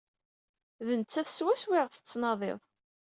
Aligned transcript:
D 0.87 0.89
netta 0.99 1.21
swaswa 1.25 1.73
ayɣef 1.75 1.93
tettnadid. 1.95 2.59